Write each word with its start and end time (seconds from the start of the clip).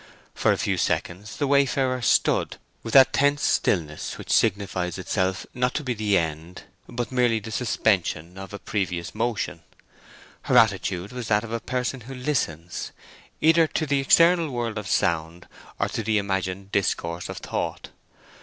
For 0.33 0.51
a 0.51 0.57
few 0.57 0.77
seconds 0.79 1.37
the 1.37 1.45
wayfarer 1.45 2.01
stood 2.01 2.57
with 2.81 2.95
that 2.95 3.13
tense 3.13 3.43
stillness 3.43 4.17
which 4.17 4.31
signifies 4.31 4.97
itself 4.97 5.43
to 5.43 5.83
be 5.83 5.93
not 5.93 5.97
the 5.99 6.17
end, 6.17 6.63
but 6.89 7.11
merely 7.11 7.39
the 7.39 7.51
suspension, 7.51 8.35
of 8.35 8.51
a 8.51 8.57
previous 8.57 9.13
motion. 9.13 9.61
Her 10.45 10.57
attitude 10.57 11.11
was 11.11 11.27
that 11.27 11.43
of 11.43 11.51
a 11.51 11.59
person 11.59 12.01
who 12.01 12.15
listens, 12.15 12.91
either 13.41 13.67
to 13.67 13.85
the 13.85 13.99
external 13.99 14.49
world 14.49 14.79
of 14.79 14.87
sound, 14.87 15.47
or 15.77 15.87
to 15.89 16.01
the 16.01 16.17
imagined 16.17 16.71
discourse 16.71 17.29
of 17.29 17.37
thought. 17.37 17.89